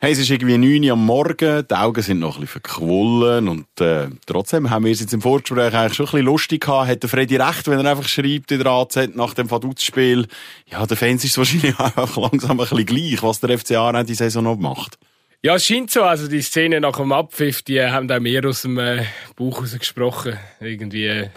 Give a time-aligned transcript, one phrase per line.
[0.00, 3.48] Hey, es ist irgendwie 9 Uhr am Morgen, die Augen sind noch ein bisschen verquollen
[3.48, 6.88] und äh, trotzdem haben wir es jetzt im Vorgespräch eigentlich schon ein bisschen lustig gehabt.
[6.88, 10.28] Hat der Freddy recht, wenn er einfach schreibt in der AZ nach dem Vaduz-Spiel,
[10.70, 14.44] ja, der Fans ist wahrscheinlich einfach langsam ein bisschen gleich, was der FCA die Saison
[14.44, 15.00] noch macht.
[15.42, 16.04] Ja, es scheint so.
[16.04, 19.04] Also die Szene nach dem Abpfiff, die haben auch mehr aus dem äh,
[19.34, 20.38] Bauch gesprochen.
[20.60, 21.30] Irgendwie äh,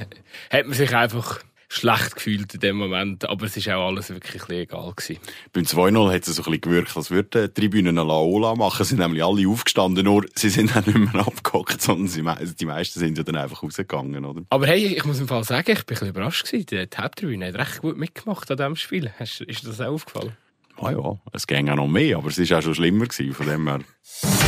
[0.51, 1.39] hat man sich einfach
[1.71, 3.27] schlecht gefühlt in dem Moment.
[3.29, 5.21] Aber es war auch alles wirklich ein egal gewesen.
[5.53, 8.83] Beim 2-0 hat es so ein bisschen gewirkt, als würden die Tribünen Laola machen.
[8.83, 12.23] Sie sind nämlich alle aufgestanden, nur sie sind dann nicht mehr abgehockt, sondern sie,
[12.59, 14.41] die meisten sind ja dann einfach rausgegangen, oder?
[14.49, 16.65] Aber hey, ich muss im Fall sagen, ich bin ein bisschen überrascht gewesen.
[16.67, 19.11] Die Haupttribüne hat recht gut mitgemacht an diesem Spiel.
[19.19, 20.35] Ist dir das auch aufgefallen?
[20.77, 23.45] Ah ja, es ging auch noch mehr, aber es war auch schon schlimmer gewesen, von
[23.45, 23.79] dem her.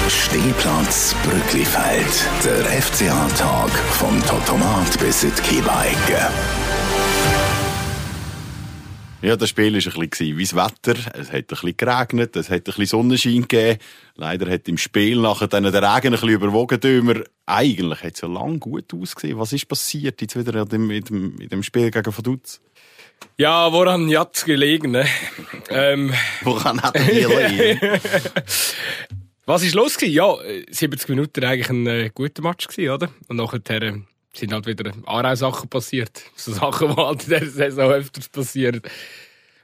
[0.10, 2.28] Stehplatz Brücklifeld.
[2.44, 6.30] Der FCA-Tag vom Totomat bis in die Kiebeige.
[9.24, 11.00] Ja, das Spiel war ein bisschen wie das Wetter.
[11.14, 13.80] Es hat ein bisschen geregnet, es hat ein bisschen Sonnenschein gegeben.
[14.16, 16.78] Leider hat im Spiel nachher dann der Regen ein bisschen überwogen.
[16.78, 17.22] Dömer.
[17.46, 19.40] Eigentlich hat es ja lang gut ausgesehen.
[19.40, 22.60] Was ist passiert jetzt wieder in dem, in dem, in dem Spiel gegen Vaduz?
[23.38, 24.92] Ja, woran hat es gelegen?
[24.92, 25.06] Ne?
[25.70, 26.14] ähm.
[26.42, 27.80] Woran hat es gelegen?
[29.46, 30.16] Was ist los gewesen?
[30.16, 30.36] Ja,
[30.70, 33.10] 70 Minuten eigentlich ein äh, guter Match gewesen, oder?
[33.30, 34.02] Und nachher äh,
[34.34, 36.24] sind halt wieder Aarau-Sachen passiert.
[36.36, 38.82] So Sachen, die halt in dieser Saison öfters passieren.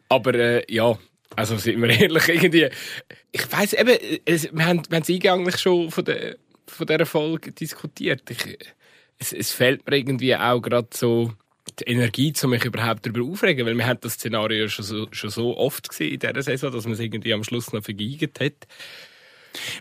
[0.08, 0.98] Aber äh, ja,
[1.36, 2.70] also sind wir ehrlich, irgendwie,
[3.32, 8.30] ich weiss eben, es, wir haben es eingangs schon von, der, von dieser Folge diskutiert.
[8.30, 8.58] Ich,
[9.20, 11.34] es, es fehlt mir irgendwie auch gerade so
[11.80, 15.30] die Energie, um mich überhaupt darüber aufregen, weil wir haben das Szenario schon so, schon
[15.30, 18.68] so oft gesehen in dieser Saison, dass man es irgendwie am Schluss noch vergeigt hat.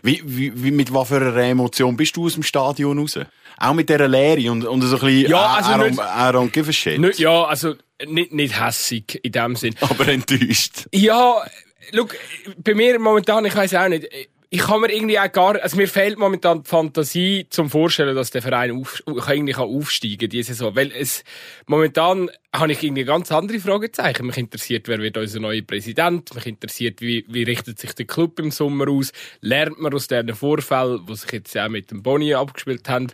[0.03, 3.19] Wie, wie, mit was für einer Emotion bist du aus dem Stadion raus?
[3.57, 6.49] Auch mit dieser Leere und, und so ein bisschen, ja, also I, nicht, I don't
[6.49, 6.99] give a shit.
[6.99, 7.75] Nicht, ja, also
[8.07, 9.75] nicht, nicht hässig in dem Sinn.
[9.81, 10.87] Aber enttäuscht.
[10.93, 11.43] Ja,
[11.91, 12.15] look,
[12.57, 14.07] bei mir momentan, ich weiß auch nicht,
[14.51, 18.31] ich kann mir irgendwie auch gar, also mir fehlt momentan die Fantasie zum Vorstellen, dass
[18.31, 20.75] der Verein auf, irgendwie kann aufsteigen diese Saison.
[20.75, 21.23] Weil es,
[21.67, 24.25] momentan habe ich irgendwie ganz andere Fragezeichen.
[24.25, 26.33] Mich interessiert, wer wird unser neuer Präsident?
[26.33, 29.11] Mich interessiert, wie, wie richtet sich der Club im Sommer aus?
[29.41, 33.11] Lernt man aus diesen Vorfällen, die sich jetzt auch mit dem Boni abgespielt haben?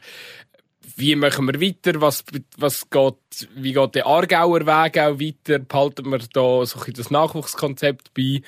[0.96, 2.00] Wie machen wir weiter?
[2.00, 2.24] Was,
[2.56, 5.60] was geht, wie geht der Aargauer Weg auch weiter?
[5.60, 8.42] Behalten wir da so ein das Nachwuchskonzept bei?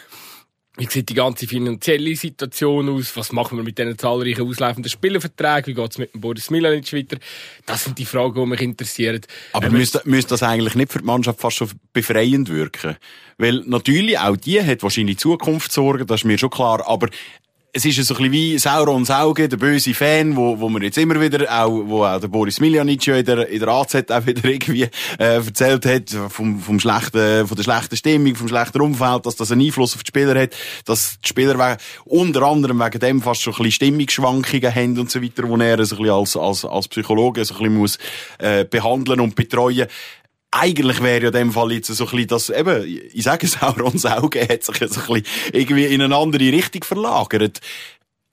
[0.78, 3.18] Wie sieht die ganze finanzielle Situation aus?
[3.18, 5.68] Was machen wir mit diesen zahlreichen auslaufenden Spielerverträgen?
[5.68, 7.18] Wie geht es mit dem Boris Milanic weiter?
[7.66, 9.22] Das sind die Fragen, die mich interessieren.
[9.54, 12.96] Aber ähm, müsste, müsste das eigentlich nicht für die Mannschaft fast schon befreiend wirken?
[13.40, 16.88] Weil natürlich auch die hat wahrscheinlich Zukunftssorgen, das ist mir schon klar.
[16.88, 17.10] Aber
[17.74, 20.98] es ist so ein bisschen wie Sauron Sauge, der böse Fan, wo, wo man jetzt
[20.98, 24.26] immer wieder auch, wo auch der Boris Miljanic ja in der, in der AZ auch
[24.26, 24.84] wieder irgendwie,
[25.20, 29.52] äh, erzählt hat, vom, vom schlechten, von der schlechten Stimmung, vom schlechten Umfeld, dass das
[29.52, 30.56] einen Einfluss auf die Spieler hat,
[30.86, 35.12] dass die Spieler wegen, unter anderem wegen dem fast schon ein bisschen Stimmungsschwankungen haben und
[35.12, 37.98] so weiter, wo er so ein als, als, als Psychologe so ein muss,
[38.40, 39.88] äh, behandeln und betreuen
[40.60, 43.62] eigentlich wäre ja in dem Fall jetzt so ein bisschen das, eben, ich sage es
[43.62, 45.24] auch, Ron Sauge hat sich so ein bisschen
[45.54, 47.60] irgendwie in eine andere Richtung verlagert.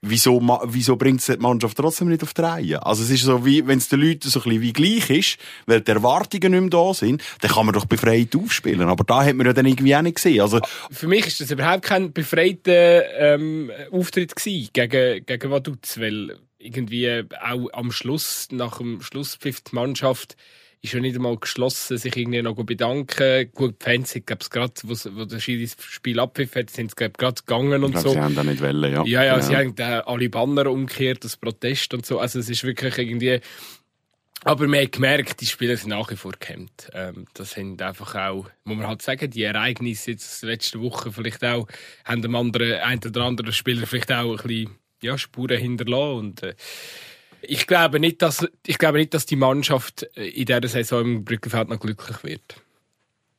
[0.06, 2.84] Wieso, wieso bringt es die Mannschaft trotzdem nicht auf die Reihe?
[2.84, 5.38] Also es ist so wie, wenn es den Leuten so ein bisschen wie gleich ist,
[5.64, 8.82] weil die Erwartungen nicht mehr da sind, dann kann man doch befreit aufspielen.
[8.82, 10.42] Aber da hat man ja dann irgendwie auch nicht gesehen.
[10.42, 16.36] Also, Für mich ist das überhaupt kein befreiter ähm, Auftritt gewesen gegen, gegen Vaduz, weil
[16.58, 20.36] irgendwie auch am Schluss, nach dem Schlusspfiff die Mannschaft
[20.84, 23.50] ist ja nicht einmal geschlossen, sich irgendwie noch bedanken.
[23.54, 26.90] Gut, die Fans sind, glaube gerade, wo, wo der Schiri das Spiel abpfiff hat, sind
[26.90, 28.10] sie, gerade gegangen und ich glaub, so.
[28.10, 29.02] sie haben da nicht wollen, ja.
[29.04, 29.40] Ja, ja, ja.
[29.40, 32.18] sie haben alle Banner umgekehrt, das Protest und so.
[32.18, 33.40] Also es ist wirklich irgendwie,
[34.44, 36.90] aber man hat gemerkt, die Spieler sind nach wie vor gehemmt.
[36.92, 41.42] Ähm, das sind einfach auch, muss man halt sagen, die Ereignisse jetzt letzte Woche vielleicht
[41.44, 41.66] auch,
[42.04, 46.42] haben dem anderen, ein oder anderen Spieler vielleicht auch ein bisschen, ja, Spuren hinterlassen und,
[46.42, 46.54] äh,
[47.46, 51.24] ich glaube nicht, dass, ich glaube nicht, dass die Mannschaft äh, in dieser Saison im
[51.24, 52.62] Brückenfeld noch glücklich wird.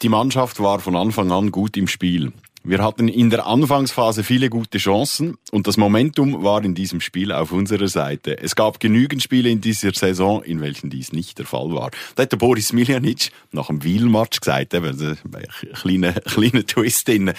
[0.02, 2.34] Die Mannschaft war von Anfang an gut im Spiel.
[2.68, 7.32] Wir hatten in der Anfangsphase viele gute Chancen und das Momentum war in diesem Spiel
[7.32, 8.40] auf unserer Seite.
[8.40, 11.92] Es gab genügend Spiele in dieser Saison, in welchen dies nicht der Fall war.
[12.16, 17.34] Da hat der Boris Miljanic nach dem Wiel-Match gesagt, eben, ein kleiner, kleiner Twist drin.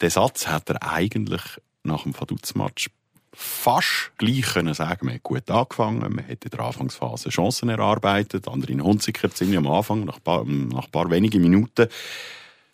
[0.00, 1.42] Den Satz hat er eigentlich
[1.84, 2.88] nach dem Vaduz-Match
[3.34, 8.48] fast gleich können sagen, man hat gut angefangen, man hat in der Anfangsphase Chancen erarbeitet,
[8.48, 11.88] andere in Hunziker ziemlich am Anfang, nach ein paar, nach paar wenigen Minuten.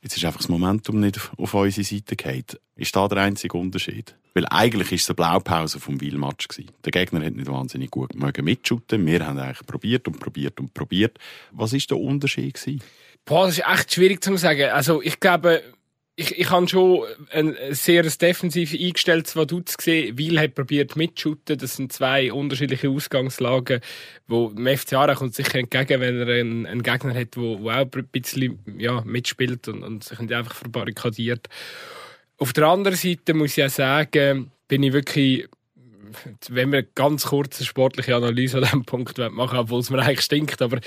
[0.00, 2.44] Jetzt ist einfach das Momentum nicht auf unsere Seite gefallen.
[2.76, 4.14] Ist da der einzige Unterschied?
[4.34, 6.46] Weil eigentlich ist es eine Blaupause vom Wiel-Match
[6.84, 9.04] Der Gegner hat nicht wahnsinnig gut mögen mitschuten.
[9.04, 11.18] Wir haben eigentlich probiert und probiert und probiert.
[11.50, 12.56] Was ist der Unterschied?
[13.24, 14.70] Boah, das ist echt schwierig zu sagen.
[14.70, 15.62] Also, ich glaube,
[16.18, 20.18] ich, ich habe schon ein sehr defensiv eingestelltes Vaduz gesehen.
[20.18, 21.56] Weil hat probiert mitzuschuten.
[21.56, 23.80] Das sind zwei unterschiedliche Ausgangslagen,
[24.26, 27.86] wo dem FC Aarau kommt sicher entgegen, wenn er einen, einen Gegner hat, wo auch
[27.86, 31.48] ein bisschen ja, mitspielt und, und sich nicht einfach verbarrikadiert.
[32.38, 35.48] Auf der anderen Seite muss ich auch sagen, bin ich wirklich
[36.48, 40.22] wenn wir ganz kurz eine sportliche Analyse an diesem Punkt machen, obwohl es mir eigentlich
[40.22, 40.80] stinkt, aber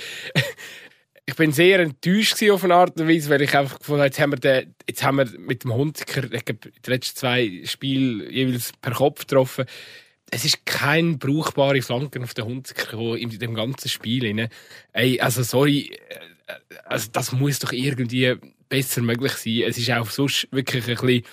[1.31, 4.19] ich bin sehr enttäuscht auf eine Art und Weise, weil ich einfach gefunden habe, jetzt
[4.19, 8.93] haben wir, den, jetzt haben wir mit dem Hunziker die letzten zwei Spiele jeweils per
[8.93, 9.63] Kopf getroffen.
[10.29, 14.49] Es ist kein brauchbare Flanken auf den Hunziker in dem ganzen Spiel.
[14.91, 18.35] Ey, also sorry, äh, also das muss doch irgendwie
[18.67, 19.63] besser möglich sein.
[19.69, 21.23] Es ist auch sonst wirklich ein bisschen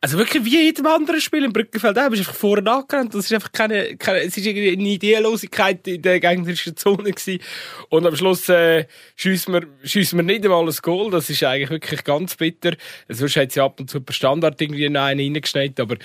[0.00, 2.10] also wirklich wie jedem anderen Spiel im Brückenfeld auch.
[2.10, 3.14] Bist einfach vorne angerannt.
[3.14, 7.40] Das ist einfach keine, keine, es ist irgendwie eine Ideenlosigkeit in der gegnerischen Zone gewesen.
[7.88, 11.10] Und am Schluss, äh, schiessen wir, schiessen wir nicht einmal ein Goal.
[11.10, 12.76] Das ist eigentlich wirklich ganz bitter.
[13.08, 15.96] Sonst hat sie ab und zu per Standard irgendwie einen reingeschneit, aber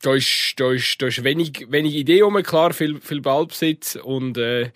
[0.00, 4.38] da ist, da ist, da ist wenig, wenig Idee rum, klar, viel, viel Ballbesitz und,
[4.38, 4.70] äh,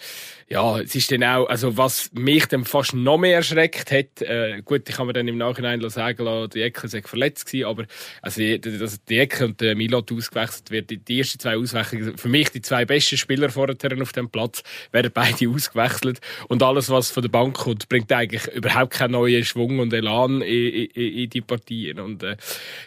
[0.53, 4.61] ja, es ist dann auch, also was mich dann fast noch mehr erschreckt hat, äh,
[4.63, 7.87] gut, ich kann mir dann im Nachhinein sagen lassen, die Ecke sei verletzt gewesen, aber,
[8.21, 12.29] also, dass die Ecke und der Milot ausgewechselt wird, die, die ersten zwei Auswechslungen, für
[12.29, 17.11] mich die zwei besten Spieler vorher auf dem Platz, werden beide ausgewechselt und alles, was
[17.11, 21.31] von der Bank kommt, bringt eigentlich überhaupt keinen neuen Schwung und Elan in, in, in
[21.31, 22.37] die Partien und, äh,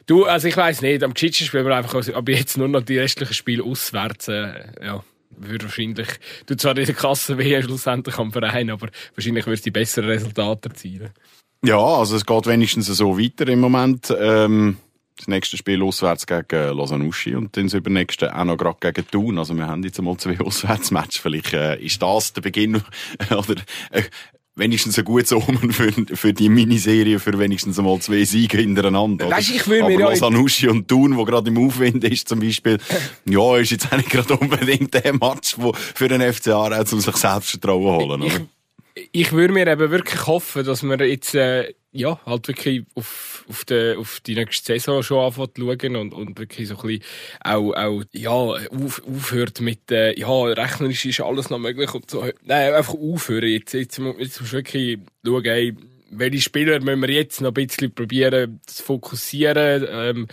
[0.06, 3.00] du, also ich weiß nicht, am Tschitschen spielen wir einfach, aber jetzt nur noch die
[3.00, 5.04] restlichen Spiele auswärts, äh, ja
[5.38, 6.08] würde wahrscheinlich,
[6.46, 10.70] du zwar in der Kasse weh schlussendlich am Verein, aber wahrscheinlich wirst du bessere Resultate
[10.70, 11.12] erzielen.
[11.64, 14.14] Ja, also es geht wenigstens so weiter im Moment.
[14.18, 14.78] Ähm,
[15.18, 19.38] das nächste Spiel auswärts gegen Lausanne-Uschi und dann das übernächste auch noch gerade gegen Thun.
[19.38, 21.18] Also wir haben jetzt einmal zwei Auswärtsmatches.
[21.18, 22.76] Vielleicht äh, ist das der Beginn
[23.32, 23.56] oder
[23.92, 24.04] äh,
[24.56, 29.30] wenigstens ein gutes Omen für, für die Miniserie, für wenigstens einmal zwei Siege hintereinander.
[29.30, 32.78] Weißt, ich will mir Aber Lausanne und Thun, wo gerade im Aufwind ist zum Beispiel,
[33.26, 37.00] ja, ist jetzt auch nicht gerade unbedingt der Match, wo für den FCA auch um
[37.00, 38.24] sich Selbstvertrauen holen.
[38.24, 38.34] Ich,
[38.96, 43.46] ich, ich würde mir eben wirklich hoffen, dass wir jetzt äh, ja, halt wirklich auf,
[43.50, 46.88] auf, die, auf die nächste Saison schon anfangen zu schauen und, und wirklich so ein
[46.88, 47.04] bisschen
[47.44, 52.24] auch, auch ja, auf, aufhört mit, äh, ja, rechnerisch ist alles noch möglich und so.
[52.44, 53.48] Nein, einfach aufhören.
[53.48, 55.76] Jetzt, jetzt, jetzt musst du wirklich schauen, ey,
[56.12, 59.86] welche Spieler müssen wir jetzt noch ein bisschen probieren zu fokussieren.
[59.90, 60.28] Ähm,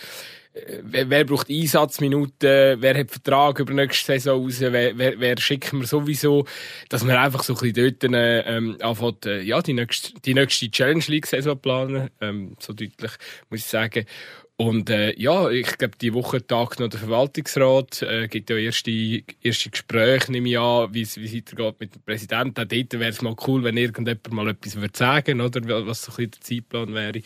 [0.82, 5.81] wer, wer braucht Einsatzminuten, wer hat Vertrag über nächste Saison raus, wer, wer, wer schicken
[5.81, 6.46] wir sowieso,
[6.88, 10.70] dass wir einfach so ein bisschen dort ähm, anfängt, äh, ja, die nächste, die nächste
[10.70, 13.12] Challenge League Saison planen, ähm, so deutlich,
[13.50, 14.04] muss ich sagen.
[14.56, 18.93] Und äh, ja, ich glaube, die Woche tagt noch der Verwaltungsrat, äh, gibt ja erste,
[19.43, 22.60] erste Gespräche, nehme ich an, wie es weitergeht mit dem Präsidenten.
[22.60, 26.12] Auch dort wäre es mal cool, wenn irgendjemand mal etwas würde sagen oder was so
[26.12, 27.22] ein bisschen der Zeitplan wäre.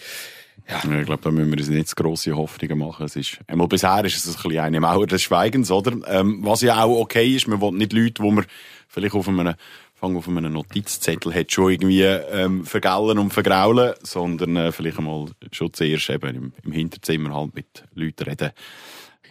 [0.68, 0.78] Ja.
[0.78, 3.06] Ich glaube, da müssen wir uns nicht zu grosse Hoffnungen machen.
[3.06, 5.96] Es ist, einmal bisher ist es ein bisschen eine Mauer des Schweigens, oder?
[6.08, 8.46] Ähm, was ja auch okay ist, man will nicht Leute, wo man
[8.88, 9.54] vielleicht auf einem,
[9.94, 15.26] fang auf einem Notizzettel hat, schon irgendwie, ähm, vergällen und vergraulen, sondern, äh, vielleicht einmal
[15.52, 18.50] schon zuerst eben im, im Hinterzimmer halt mit Leuten reden.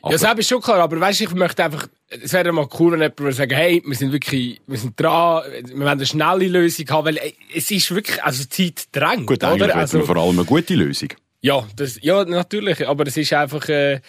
[0.01, 2.91] Aber ja, das ist schon klar, aber weißt, ich möchte einfach, es wäre mal cool,
[2.91, 6.47] wenn jemand würde sagen, hey, wir sind wirklich, wir sind dran, wir wollen eine schnelle
[6.47, 7.19] Lösung haben, weil
[7.53, 9.75] es ist wirklich, also Zeit drängt, Gut, oder?
[9.75, 11.09] Also, vor allem eine gute Lösung.
[11.45, 12.87] Ja, das, ja, natürlich.
[12.87, 14.01] Aber es ist einfach, äh,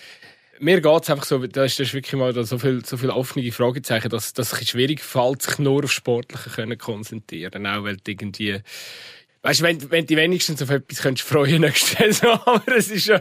[0.59, 4.33] mir geht's einfach so, das ist wirklich mal so viel, so viel offene Fragezeichen, dass,
[4.33, 7.67] dass es schwierig fällt, sich nur auf Sportliche können konzentrieren.
[7.67, 8.63] Auch weil irgendwie,
[9.43, 12.05] Weißt wenn, wenn du wenigstens auf etwas könntest freuen nächste
[12.47, 13.13] aber es ist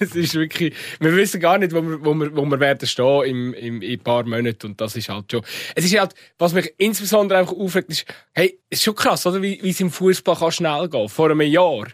[0.00, 3.24] es ist wirklich, wir wissen gar nicht, wo wir, wo wir, wo wir werden stehen
[3.24, 5.42] im, im, in ein paar Monaten und das ist halt schon,
[5.74, 9.42] es ist halt, was mich insbesondere einfach aufregt, ist, hey, es ist schon krass, oder,
[9.42, 11.08] wie, wie es im Fußball kann schnell gehen.
[11.10, 11.86] Vor einem Jahr,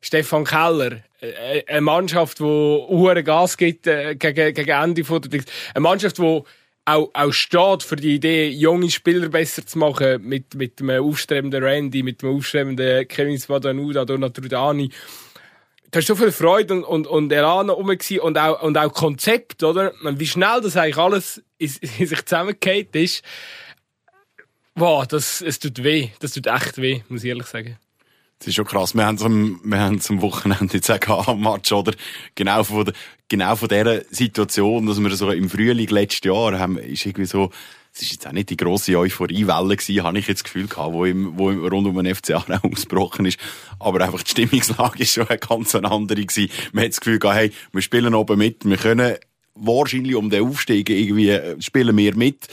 [0.00, 1.02] Stefan Keller,
[1.66, 5.42] eine Mannschaft, die hohe Gas gibt äh, gegen, gegen Ende von der
[5.74, 6.42] Eine Mannschaft, die
[6.84, 11.62] auch, auch steht für die Idee, junge Spieler besser zu machen, mit, mit einem aufstrebenden
[11.62, 14.90] Randy, mit einem aufstrebenden Kevin Svadanuda, Donatrudani.
[15.90, 19.62] Da ist so viel Freude und, und, und Elan rum und auch, und auch Konzept,
[19.62, 19.92] oder?
[20.02, 23.22] Wie schnell das eigentlich alles in, in sich zusammengeht ist.
[24.76, 26.10] Wow, das, es tut weh.
[26.20, 27.76] Das tut echt weh, muss ich ehrlich sagen.
[28.40, 28.94] Das ist schon krass.
[28.94, 31.92] Wir haben zum, wir haben zum Wochenende jetzt auch am Match, oder?
[32.34, 32.94] Genau von, der,
[33.28, 37.50] genau von dieser Situation, dass wir so im Frühling letztes Jahr haben, ist irgendwie so,
[37.92, 40.94] es ist jetzt auch nicht die grosse Euphoriewelle gewesen, habe ich jetzt das Gefühl gehabt,
[40.94, 43.38] wo, im, wo rund um den FCA ausgebrochen ist.
[43.78, 46.50] Aber einfach die Stimmungslage ist schon eine ganz andere gewesen.
[46.72, 49.16] Man hat das Gefühl gehabt, hey, wir spielen oben mit, wir können
[49.54, 52.48] wahrscheinlich um den Aufstieg irgendwie, äh, spielen wir mit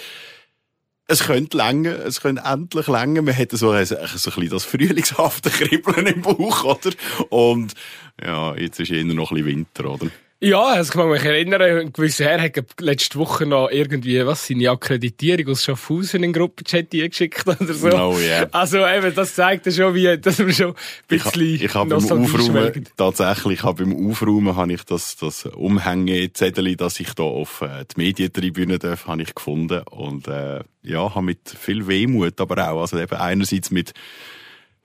[1.08, 3.22] es könnte länger, es könnte endlich länger.
[3.22, 6.92] Man hätte so so ein bisschen das frühlingshafte Kribbeln im Bauch, oder?
[7.30, 7.74] Und,
[8.22, 10.08] ja, jetzt ist eher noch ein bisschen Winter, oder?
[10.40, 14.46] Ja, also ich kann mich erinnern, ein gewisser Herr hat letzte Woche noch irgendwie, was,
[14.46, 17.90] seine Akkreditierung aus Schaffhausen in den Gruppenchat geschickt oder so.
[17.90, 18.48] Oh, yeah.
[18.52, 20.76] Also eben, das zeigt ja schon, wie, dass wir schon ein
[21.08, 25.48] bisschen Ich, ich habe beim Aufräumen, tatsächlich, ich habe beim Aufräumen habe ich das, das
[25.48, 31.16] Umhängezettel, dass ich da auf äh, die Medientribüne darf, habe ich gefunden und, äh, ja,
[31.16, 33.94] habe mit viel Wehmut, aber auch, also eben einerseits mit,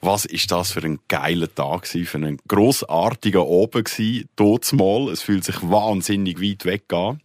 [0.02, 4.28] was ist das für ein geiler Tag gewesen, für einen grossartigen Abend gewesen,
[4.72, 5.08] mal.
[5.10, 7.20] Es fühlt sich wahnsinnig weit weg an.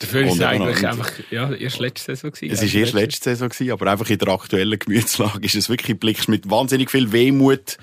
[0.00, 2.52] Dafür ist es eigentlich einfach, ja, erst letzte Saison gewesen.
[2.52, 6.00] Es ist erst letzte Saison gewesen, aber einfach in der aktuellen Gemütslage ist es wirklich,
[6.00, 7.76] blickst mit wahnsinnig viel Wehmut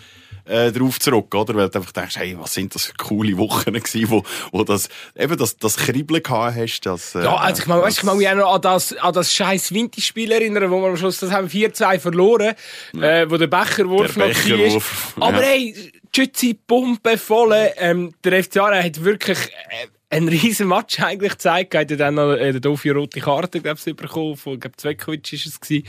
[0.48, 1.56] äh, drauf zurück, oder?
[1.56, 4.90] Weil du einfach denkst, hey, was sind das für coole Wochen gewesen, wo, wo das,
[5.16, 8.18] eben das, das Kribbeln gehabt hast, das, äh, Ja, also ich meine, weißt, ich kann
[8.18, 11.32] mich auch noch an das, an das scheiß Winterspiel erinnern, wo wir am Schluss, das
[11.32, 12.54] haben 4-2 verloren,
[12.94, 13.22] ja.
[13.22, 15.30] äh, wo der Becherwurf der noch Becherwurf, war.
[15.30, 15.48] Aber ja.
[15.48, 21.34] hey, Schütze, Pumpe voll, ähm, der FC Aarau hat wirklich, äh, ein riesen Match eigentlich
[21.34, 21.74] gezeigt.
[21.74, 24.38] Er hat dann noch eine doofe rote Karte, glaube ich, bekommen.
[24.38, 25.84] Von, glaube Zvekovic ist es.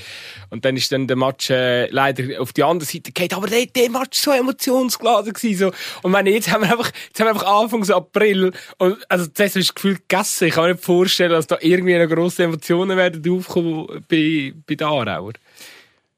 [0.50, 3.34] Und dann ist dann der Match, äh, leider auf die andere Seite gegangen.
[3.34, 5.72] Aber der, der Match so emotionsgeladen gewesen, so.
[6.02, 8.52] Und meine, jetzt haben wir einfach, jetzt haben wir einfach Anfangs April.
[8.78, 10.48] Und, also, das ist gefühlt gegessen.
[10.48, 14.74] Ich kann mir nicht vorstellen, dass da irgendwie noch grosse Emotionen werden aufkommen bei, bei
[14.74, 15.34] den Aarauer.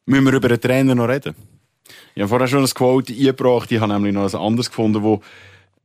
[0.07, 1.35] Müssen wir über den Trainer noch reden?
[2.14, 3.71] Ich habe vorher schon ein Quote eingebracht.
[3.71, 5.21] Ich habe nämlich noch ein anderes gefunden, wo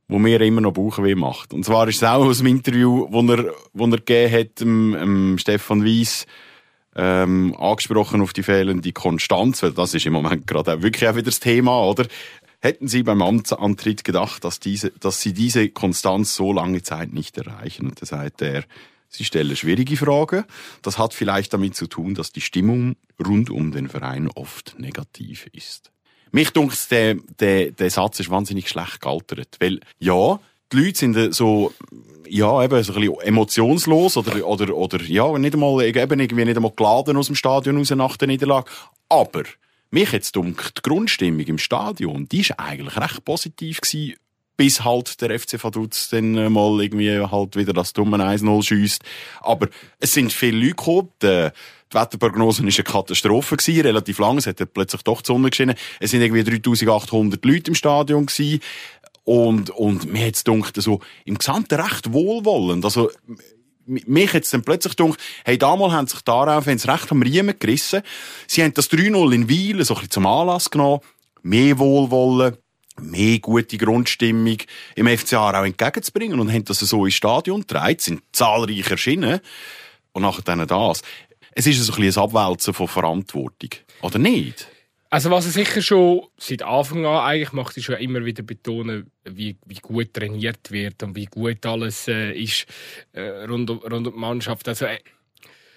[0.08, 1.52] wo mir immer noch Bauchweh macht.
[1.52, 4.96] Und zwar ist es auch aus dem Interview, wo er, wo er gegeben hat, ähm,
[4.98, 6.26] ähm, Stefan Weiss,
[6.94, 11.14] ähm, angesprochen auf die fehlende Konstanz, weil das ist im Moment gerade auch wirklich auch
[11.14, 12.06] wieder das Thema, oder?
[12.60, 17.36] Hätten Sie beim Amtsantritt gedacht, dass, diese, dass Sie diese Konstanz so lange Zeit nicht
[17.36, 17.86] erreichen?
[17.88, 18.64] Und da sagt er,
[19.08, 20.44] Sie stellen schwierige Fragen.
[20.82, 25.46] Das hat vielleicht damit zu tun, dass die Stimmung rund um den Verein oft negativ
[25.52, 25.92] ist.
[26.32, 29.56] Mich dunkt, der, der, der Satz ist wahnsinnig schlecht gealtert.
[29.60, 30.38] Weil, ja,
[30.72, 31.72] die Leute sind so,
[32.28, 36.56] ja, eben so ein bisschen emotionslos oder, oder, oder, ja, nicht einmal, eben irgendwie nicht
[36.56, 38.70] einmal geladen aus dem Stadion raus nach der Niederlage.
[39.08, 39.44] Aber,
[39.90, 44.16] mich jetzt dunkt, die Grundstimmung im Stadion, die ist eigentlich recht positiv gewesen,
[44.56, 49.02] bis halt der FC Vaduz dann mal irgendwie halt wieder das dumme 1-0 schiesst.
[49.40, 49.68] Aber
[49.98, 51.52] es sind viele Leute gekommen,
[51.92, 54.38] die, Wetterprognose war eine Katastrophe, gewesen, relativ lang.
[54.38, 55.76] Es hat plötzlich doch die Sonne geschienen.
[56.00, 58.60] Es sind irgendwie 3800 Leute im Stadion gewesen.
[59.24, 62.84] Und, und mir hat's gedacht, so, im Gesamten recht wohlwollend.
[62.84, 63.10] Also,
[63.86, 67.58] mich jetzt dann plötzlich gedacht, hey, damals haben sich darauf, haben sie recht am Riemen
[67.58, 68.02] gerissen.
[68.46, 71.00] Sie haben das 3-0 in Wiel so ein bisschen zum Anlass genommen.
[71.42, 72.56] Mehr Wohlwollen
[73.00, 74.58] mehr gute Grundstimmung
[74.94, 79.40] im FCA auch entgegenzubringen und haben das so ins Stadion getragen, sind zahlreich erschienen
[80.12, 81.02] und nachher dann das.
[81.58, 83.70] Es ist ein bisschen ein Abwälzen von Verantwortung,
[84.02, 84.68] oder nicht?
[85.08, 89.10] Also was er sicher schon seit Anfang an eigentlich macht, ist schon immer wieder betonen,
[89.24, 92.66] wie, wie gut trainiert wird und wie gut alles äh, ist
[93.14, 94.68] äh, rund, um, rund um die Mannschaft.
[94.68, 94.98] Also äh,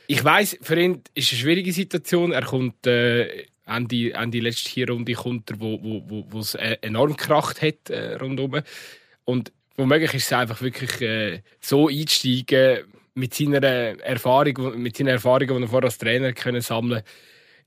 [0.07, 2.33] ich weiß, für ihn ist eine schwierige Situation.
[2.33, 6.55] Er kommt äh, Ende, Ende letzte hier Runde kommt er, wo, wo, wo, wo es
[6.55, 8.59] enorm kracht hat äh, rundum.
[9.23, 12.79] Und womöglich ist es einfach wirklich äh, so einsteigen
[13.19, 17.03] mit seiner Erfahrung, mit seinen Erfahrungen, die er vorher als Trainer können sammeln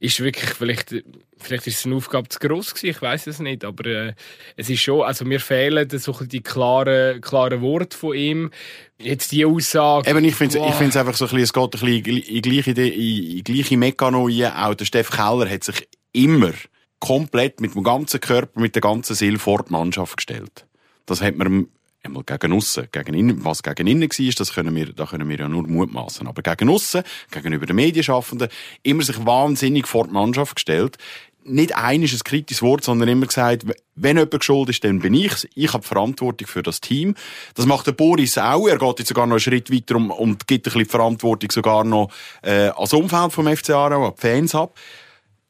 [0.02, 0.94] ist wirklich vielleicht
[1.38, 4.14] vielleicht ist es eine Aufgabe zu groß gewesen, ich weiß es nicht, aber äh,
[4.56, 8.50] es ist schon, also mir fehlen so die klaren klaren Worte von ihm.
[8.99, 10.11] Jetzt die Aussage.
[10.11, 12.71] Eben, ich finde ich finde einfach so ein bisschen, es geht ein bisschen in gleiche
[12.73, 16.52] in, in gleiche Mekano Auch der Steff Keller hat sich immer
[16.99, 20.66] komplett mit dem ganzen Körper, mit der ganzen Seele vor die Mannschaft gestellt.
[21.06, 21.68] Das hat man
[22.02, 25.38] einmal gegen aussen, gegen innen, was gegen innen war, das können wir, da können wir
[25.38, 26.26] ja nur mutmaßen.
[26.26, 28.49] Aber gegen aussen, gegenüber den Medienschaffenden,
[28.82, 30.99] immer sich wahnsinnig vor die Mannschaft gestellt.
[31.44, 33.64] Nicht ein ist ein kritisches Wort, sondern immer gesagt,
[33.97, 37.16] wenn jemand schuld ist, dann bin ich Ich habe Verantwortung für das Team.
[37.54, 38.68] Das macht der Boris auch.
[38.68, 41.82] Er geht jetzt sogar noch einen Schritt weiter und, und gibt ein bisschen Verantwortung sogar
[41.82, 44.78] noch äh, als Umfeld vom FC Aarau, an die Fans ab.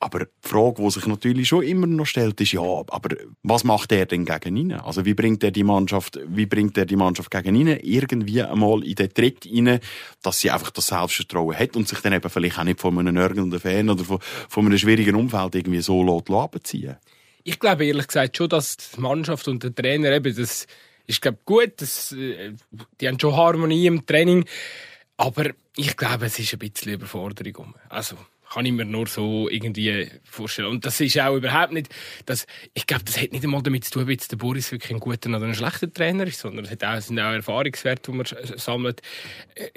[0.03, 3.93] Aber die Frage, die sich natürlich schon immer noch stellt, ist ja, aber was macht
[3.93, 4.73] er denn gegen ihn?
[4.73, 8.83] Also wie bringt er die Mannschaft, wie bringt er die Mannschaft gegen ihn irgendwie einmal
[8.83, 9.79] in den Tritt rein,
[10.21, 13.15] dass sie einfach das Selbstvertrauen hat und sich dann eben vielleicht auch nicht von einem
[13.15, 14.19] nörgelnden Fan oder von,
[14.49, 16.97] von einem schwierigen Umfeld irgendwie so abziehen
[17.45, 20.67] Ich glaube ehrlich gesagt schon, dass die Mannschaft und der Trainer eben, das
[21.07, 22.55] ist glaube gut, das, äh,
[23.01, 24.47] die haben schon Harmonie im Training,
[25.17, 27.77] aber ich glaube, es ist ein bisschen Überforderung.
[27.89, 28.17] Also,
[28.53, 30.69] kann ich mir nur so irgendwie vorstellen.
[30.69, 31.89] Und das ist auch überhaupt nicht,
[32.27, 34.91] das, ich glaube, das hat nicht einmal damit zu tun, ob jetzt der Boris wirklich
[34.93, 38.17] ein guter oder ein schlechter Trainer ist, sondern es hat auch, sind auch Erfahrungswerte, die
[38.17, 39.01] man sammelt.
[39.55, 39.71] Äh,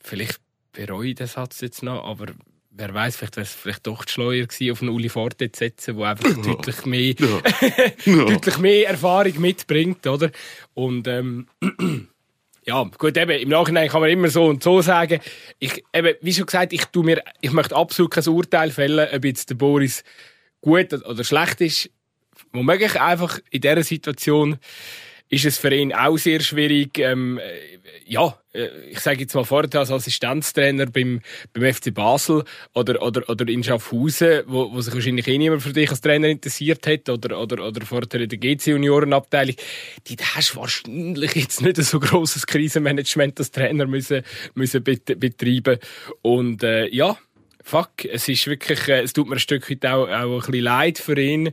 [0.00, 0.38] vielleicht
[0.72, 2.26] bereue ich den Satz jetzt noch, aber
[2.70, 5.96] wer weiß, vielleicht wäre es vielleicht doch schleuer gewesen, auf einen Uli Forte zu setzen,
[5.98, 6.42] der einfach Ja.
[6.42, 7.14] deutlich mehr,
[8.06, 8.24] Ja.
[8.24, 10.30] deutlich mehr Erfahrung mitbringt, oder?
[10.74, 11.48] Und, ähm,
[12.64, 15.20] ja, gut, eben, im Nachhinein kann man immer so und so sagen.
[15.58, 19.24] Ich, eben, wie schon gesagt, ich tu mir, ich möchte absolut kein Urteil fällen, ob
[19.24, 20.04] jetzt der Boris
[20.60, 21.90] gut oder schlecht ist.
[22.52, 24.58] Womöglich einfach in dieser Situation
[25.32, 27.42] ist es für ihn auch sehr schwierig, ähm, äh,
[28.04, 31.22] ja, äh, ich sage jetzt mal vorher als Assistenztrainer beim,
[31.54, 35.72] beim FC Basel oder, oder, oder in Schaffhausen, wo, wo sich wahrscheinlich eh niemand für
[35.72, 39.56] dich als Trainer interessiert hat oder, oder, oder vorher in der GC-Juniorenabteilung,
[40.06, 45.78] die hast wahrscheinlich jetzt nicht so grosses Krisenmanagement als Trainer müssen, müssen bet betreiben
[46.20, 47.16] und äh, ja,
[47.62, 50.64] fuck, es ist wirklich, äh, es tut mir ein Stück weit auch, auch ein bisschen
[50.64, 51.52] leid für ihn.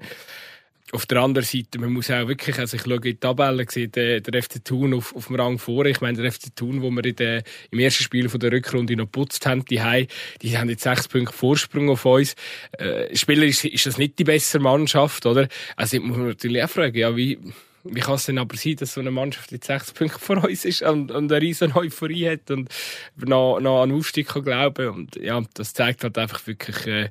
[0.91, 3.89] Auf der anderen Seite, man muss auch wirklich, also ich schaue in die Tabelle, sehe
[3.89, 5.85] der, der FC Thun auf, auf dem Rang vor.
[5.85, 8.95] Ich meine, der FC Thun, wo wir in der, im ersten Spiel von der Rückrunde
[8.95, 10.07] noch putzt haben, die, Hei,
[10.41, 12.35] die haben jetzt sechs Punkte Vorsprung auf uns.
[12.71, 15.47] Äh, spielerisch ist das nicht die bessere Mannschaft, oder?
[15.75, 17.37] Also ich muss man natürlich auch fragen, ja, wie,
[17.83, 20.65] wie kann es denn aber sein, dass so eine Mannschaft jetzt sechs Punkte vor uns
[20.65, 22.69] ist und, und eine riesen Euphorie hat und
[23.15, 27.09] noch, noch an den Aufstieg kann glauben Und ja, das zeigt halt einfach wirklich, äh,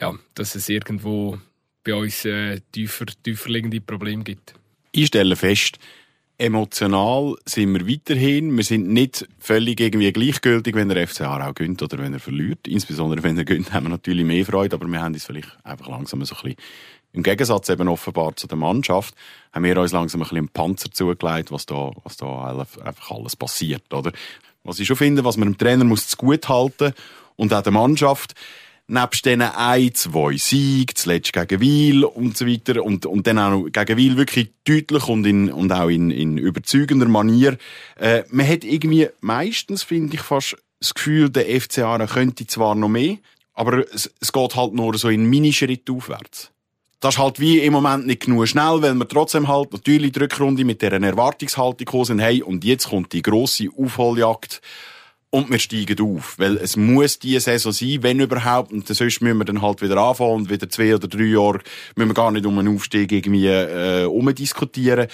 [0.00, 1.38] ja, dass es irgendwo
[1.84, 4.54] bei uns äh, tiefer, tiefer liegende Probleme gibt.
[4.92, 5.78] Ich stelle fest,
[6.38, 8.56] emotional sind wir weiterhin.
[8.56, 12.66] Wir sind nicht völlig irgendwie gleichgültig, wenn der FC Aarau gönnt oder wenn er verliert.
[12.66, 15.88] Insbesondere wenn er gönnt, haben wir natürlich mehr Freude, aber wir haben uns vielleicht einfach
[15.88, 16.56] langsam so ein bisschen
[17.12, 19.14] im Gegensatz eben offenbar zu der Mannschaft,
[19.52, 23.36] haben wir uns langsam ein bisschen einen Panzer zugelegt, was da, was da einfach alles
[23.36, 24.10] passiert, oder?
[24.64, 26.92] Was ich schon finde, was man dem Trainer muss zu gut halten
[27.36, 28.34] und auch der Mannschaft,
[28.86, 33.66] nebst diesen ein, zwei Siegen, zuletzt gegen Wiel und so weiter, und, und dann auch
[33.70, 37.56] gegen Wiel wirklich deutlich und, in, und auch in, in überzeugender Manier,
[37.98, 42.88] äh, man hat irgendwie meistens, finde ich, fast das Gefühl, der FCA könnte zwar noch
[42.88, 43.16] mehr,
[43.54, 46.50] aber es, es geht halt nur so in Minischritt aufwärts.
[47.00, 50.20] Das ist halt wie im Moment nicht genug schnell, weil wir trotzdem halt natürlich die
[50.20, 54.62] Rückrunde mit dieser Erwartungshaltung sind, hey, und jetzt kommt die grosse Aufholjagd
[55.34, 56.38] und wir steigen auf.
[56.38, 59.96] Weil es muss diese Saison sein, wenn überhaupt, und sonst müssen wir dann halt wieder
[59.96, 61.58] anfangen und wieder zwei oder drei Jahre
[61.96, 65.08] müssen wir gar nicht um einen Aufstieg irgendwie äh, umdiskutieren.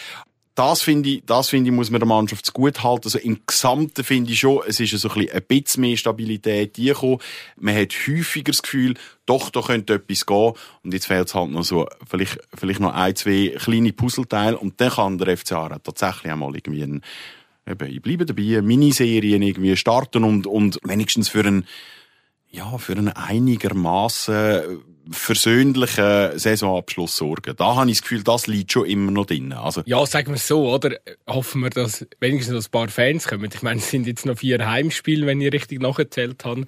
[0.54, 3.04] Das finde ich, das finde ich, muss man der Mannschaft zu gut halten.
[3.04, 7.16] Also im Gesamten finde ich schon, es ist so ein bisschen, mehr Stabilität gekommen.
[7.56, 10.52] Man hat häufiger das Gefühl, doch, da könnte etwas gehen.
[10.82, 14.58] Und jetzt fehlt es halt noch so, vielleicht, vielleicht noch ein, zwei kleine Puzzleteile.
[14.58, 17.00] Und dann kann der FCA tatsächlich einmal irgendwie ein,
[17.70, 21.66] eben, ich bleibe dabei, Miniserien irgendwie starten und, und wenigstens für einen,
[22.50, 27.54] ja, für einen einigermaßen versöhnlichen Saisonabschluss sorgen.
[27.56, 29.52] Da habe ich das Gefühl, das liegt schon immer noch drin.
[29.52, 30.98] Also, Ja, sagen wir es so, oder?
[31.26, 33.50] Hoffen wir, dass wenigstens ein paar Fans kommen.
[33.52, 36.66] Ich meine, es sind jetzt noch vier Heimspiele, wenn ich richtig nachgezählt habe.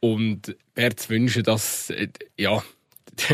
[0.00, 2.62] Und wäre zu wünschen, dass, äh, ja,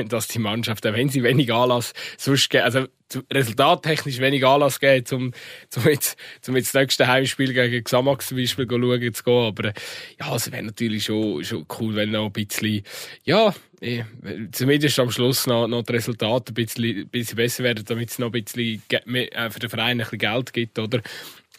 [0.08, 2.86] dass die Mannschaft, auch wenn sie wenig Anlass sonst also
[3.32, 5.32] resultattechnisch wenig Anlass geben, zum,
[5.68, 9.46] zum jetzt, zum jetzt das nächste Heimspiel gegen Xamax zum Beispiel schauen zu gehen.
[9.46, 9.72] Aber, äh,
[10.20, 12.82] ja, es wäre natürlich schon, schon cool, wenn noch ein bisschen,
[13.24, 14.04] ja, eh,
[14.52, 18.18] zumindest am Schluss noch, noch die Resultate ein bisschen, ein bisschen besser werden, damit es
[18.18, 21.00] noch ein bisschen mehr, äh, für den Verein ein bisschen Geld gibt, oder?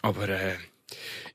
[0.00, 0.54] Aber, äh,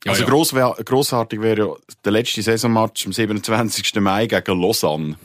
[0.06, 0.30] ja, also ja.
[0.30, 0.54] Gross,
[0.86, 3.95] grossartig wäre ja der letzte Saisonmatch am 27.
[3.95, 5.17] Mai gegen Lausanne.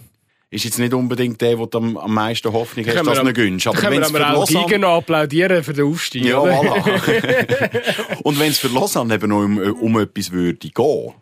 [0.52, 3.66] Ist jetzt nicht unbedingt der, du am, am meisten Hoffnung hast, dass du ihn gönnst.
[3.66, 4.86] Aber wenn es für Lausanne...
[4.86, 8.16] applaudieren für den Aufstieg, Ja, voilà.
[8.22, 11.12] Und wenn es für Lausanne eben noch um, um etwas würde gehen,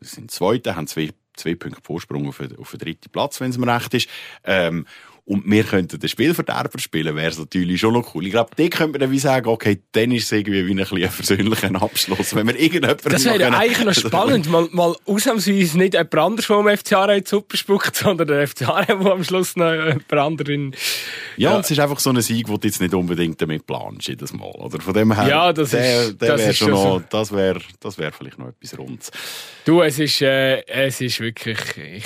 [0.00, 3.50] das sind Zweite, haben zwei, zwei Punkte Vorsprung auf, den- auf den dritten Platz, wenn
[3.50, 4.08] es mir recht ist,
[4.44, 4.86] ähm,
[5.28, 8.24] und wir könnten den Spielverderber spielen, wäre es natürlich schon noch cool.
[8.24, 10.78] Ich glaube, die könnte man dann wie sagen, okay, dann ist es irgendwie wie ein,
[10.80, 12.34] ein versöhnlicher Abschluss.
[12.34, 16.14] Wenn wir irgendjemanden Das wäre ja noch eigentlich noch spannend, mal, mal ausnahmsweise nicht jemand
[16.16, 20.12] anderes vom FC Aarau Suppe spuckt, sondern der FC Aarau, der am Schluss noch jemand
[20.14, 20.74] anderen...
[21.36, 24.08] Ja, und es ist einfach so ein Sieg, wo du jetzt nicht unbedingt damit planst,
[24.08, 24.46] jedes Mal.
[24.50, 27.02] Oder von dem her, Ja, das der, ist- der das wär ist schon noch, so.
[27.10, 29.10] das wäre, das wäre vielleicht noch etwas Rundes.
[29.66, 31.58] Du, es ist, äh, es ist wirklich...
[31.76, 32.04] Ich,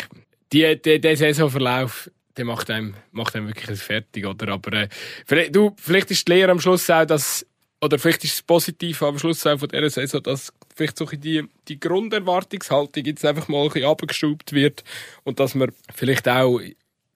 [0.53, 4.53] die, die, der Saisonverlauf, der macht einem, macht einem wirklich fertig, oder?
[4.53, 4.89] Aber äh,
[5.27, 7.47] vielleicht, du, vielleicht ist die Lehre am Schluss auch, dass...
[7.81, 11.49] Oder vielleicht ist es positiv am Schluss auch von dieser Saison, dass vielleicht so die,
[11.67, 14.85] die Grunderwartungshaltung jetzt einfach mal ein bisschen abgeschraubt wird
[15.25, 16.61] und dass man vielleicht auch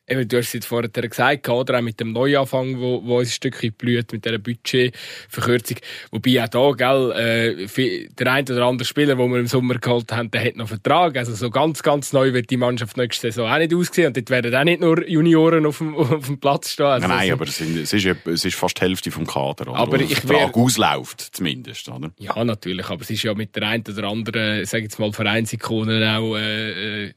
[0.08, 1.78] Eben, du hast es jetzt vorher gesagt, oder?
[1.78, 5.78] Auch mit dem Neuanfang, wo, wo uns ein Stückchen blüht, mit dieser Budgetverkürzung.
[6.12, 10.12] Wobei auch da, gell, äh, der ein oder andere Spieler, den wir im Sommer geholt
[10.12, 11.16] haben, der hat noch Vertrag.
[11.16, 14.08] Also so ganz, ganz neu wird die Mannschaft nächste Saison auch nicht aussehen.
[14.08, 16.86] Und dort werden auch nicht nur Junioren auf dem, auf dem Platz stehen.
[16.86, 19.74] Also Nein, nein, aber es, ist, es ist fast die Hälfte vom Kader, oder?
[19.76, 22.12] Aber ich Vertrag wär- ausläuft, zumindest, oder?
[22.18, 26.16] Ja, natürlich, aber es ist ja mit der einen oder anderen, sag jetzt mal, Vereinsikone
[26.16, 27.12] auch, äh, äh,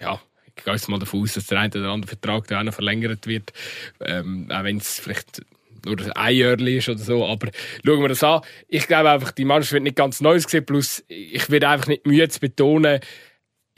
[0.00, 0.20] ja,
[0.58, 3.26] ja, gehe jetzt mal davon aus, dass der eine oder andere Vertrag auch noch verlängert
[3.26, 3.52] wird.
[4.04, 5.42] Ähm, auch wenn es vielleicht
[5.84, 7.24] nur ein Jahr ist oder so.
[7.24, 7.50] Aber
[7.84, 8.42] schauen wir das an.
[8.68, 10.66] Ich glaube einfach, die Mannschaft wird nicht ganz Neues gesehen.
[10.66, 13.00] Plus, ich werde einfach nicht müde zu betonen,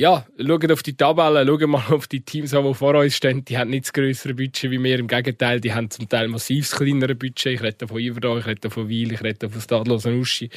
[0.01, 3.45] ja, schaut auf die Tabelle, schaut mal auf die Teams die vor uns stehen.
[3.45, 4.99] Die haben nicht das größere Budget wie wir.
[4.99, 7.57] Im Gegenteil, die haben zum Teil massiv kleinere Budget.
[7.57, 10.49] Ich rede von Iverdon, ich rede von Weil, ich rede von Stadlos Uschi.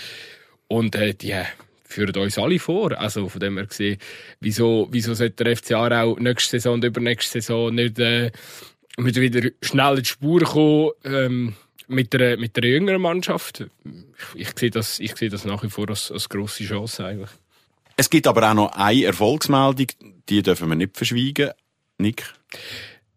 [0.70, 1.36] Und äh, die
[1.94, 2.98] führen uns alle vor.
[2.98, 3.98] Also von dem her gesehen,
[4.40, 8.32] wieso, wieso sollte der FC auch nächste Saison und übernächste Saison nicht äh,
[8.98, 11.56] wieder schnell in die Spur kommen ähm,
[11.88, 13.66] mit, der, mit der jüngeren Mannschaft?
[14.36, 17.30] Ich, ich sehe das, ich sehe das nach wie vor als, als grosse Chance eigentlich.
[17.96, 19.88] Es gibt aber auch noch eine Erfolgsmeldung,
[20.30, 21.52] die dürfen wir nicht verschweigen.
[22.00, 22.24] Nick?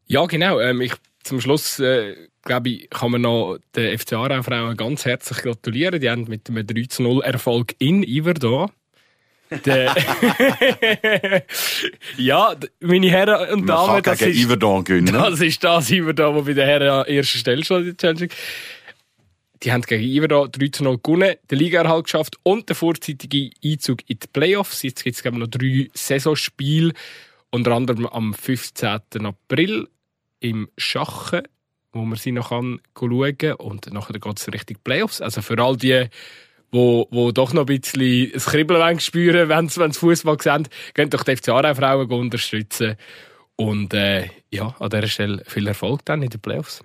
[0.07, 0.61] Ja, genau.
[0.61, 0.93] Ähm, ich,
[1.27, 6.01] zum Schluss, äh, glaube ich, kann man noch den FC Aarau-Frauen ganz herzlich gratulieren.
[6.01, 8.71] Die haben mit einem 3 0 Erfolg in Iverdon.
[12.17, 14.49] ja, meine Herren und Damen, das ist,
[14.85, 15.13] gewinnen.
[15.13, 18.03] das ist das Iverdon, das bei den Herren an erster Stelle steht
[19.63, 24.01] die haben gegen Iverdon 3 zu 0 gewonnen, den Ligaerhalt geschafft und den vorzeitigen Einzug
[24.07, 24.83] in die Playoffs.
[24.83, 26.93] Jetzt gibt es noch drei Saisonspiele,
[27.51, 29.01] unter anderem am 15.
[29.25, 29.89] April
[30.49, 31.43] im Schachen,
[31.93, 32.81] wo man sie noch schauen
[33.39, 33.55] kann.
[33.55, 35.21] Und nachher geht es Richtung Playoffs.
[35.21, 36.09] Also für all die,
[36.71, 41.25] wo, wo doch noch ein bisschen ein Kribbeln spüren wenn sie Fußball sehen, gehen doch
[41.25, 42.97] die FC Frauen unterstützen.
[43.57, 46.83] Und äh, ja, an dieser Stelle viel Erfolg dann in den Playoffs.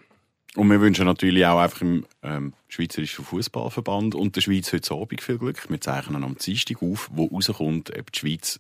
[0.56, 5.22] Und wir wünschen natürlich auch einfach im ähm, Schweizerischen Fußballverband und der Schweiz heute Abend
[5.22, 5.70] viel Glück.
[5.70, 8.60] Wir zeichnen am Dienstag auf, wo rauskommt, ob die Schweiz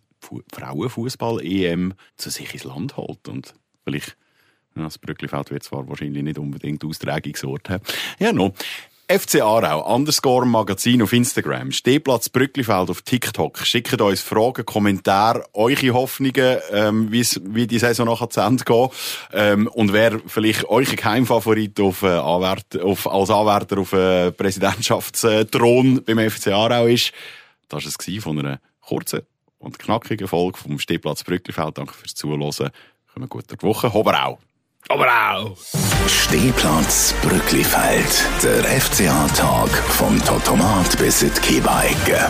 [0.54, 3.28] Frauenfußball-EM zu sich ins Land holt.
[3.28, 4.16] Und vielleicht,
[4.76, 7.84] das Brücklifeld wird zwar wahrscheinlich nicht unbedingt Austragungsort haben.
[8.20, 8.54] Ja, noch.
[9.12, 13.58] FC Aarau, underscore Magazin auf Instagram, Stehplatz Brücklifeld auf TikTok.
[13.66, 18.90] Schickt uns Fragen, Kommentare, eure Hoffnungen, ähm, wie die Saison nachher zu Ende geht.
[19.34, 26.06] Ähm, und wer vielleicht euer Geheimfavorit auf, äh, Anwärt, auf, als Anwärter auf äh, Präsidentschaftsthron
[26.06, 27.12] beim FC Aarau ist.
[27.68, 29.24] Das war es von einer kurzen
[29.60, 31.78] und knackigen Folge vom Stehplatz Brücklifeld.
[31.78, 32.72] Danke fürs Zuhören.
[33.14, 33.92] Kommen gut durch die Woche.
[33.92, 34.40] Hober auch!
[34.92, 35.56] Aber auch.
[36.06, 38.28] Stehplatz Brücklifeld.
[38.44, 42.30] Der FCA-Tag vom Totomat bis in die.